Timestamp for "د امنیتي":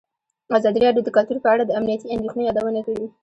1.65-2.07